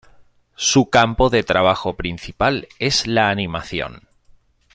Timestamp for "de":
1.29-1.43